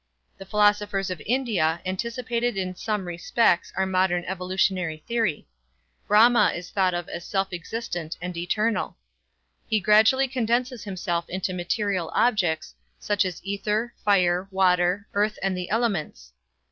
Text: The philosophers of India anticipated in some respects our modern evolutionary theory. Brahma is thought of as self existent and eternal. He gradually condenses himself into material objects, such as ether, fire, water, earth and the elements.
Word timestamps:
The 0.39 0.47
philosophers 0.47 1.11
of 1.11 1.21
India 1.27 1.79
anticipated 1.85 2.57
in 2.57 2.75
some 2.75 3.05
respects 3.05 3.71
our 3.77 3.85
modern 3.85 4.25
evolutionary 4.25 5.03
theory. 5.07 5.47
Brahma 6.07 6.53
is 6.55 6.71
thought 6.71 6.95
of 6.95 7.07
as 7.07 7.23
self 7.23 7.53
existent 7.53 8.17
and 8.19 8.35
eternal. 8.35 8.97
He 9.67 9.79
gradually 9.79 10.27
condenses 10.27 10.85
himself 10.85 11.29
into 11.29 11.53
material 11.53 12.09
objects, 12.15 12.73
such 12.97 13.23
as 13.25 13.41
ether, 13.43 13.93
fire, 14.03 14.47
water, 14.49 15.07
earth 15.13 15.37
and 15.43 15.55
the 15.55 15.69
elements. 15.69 16.33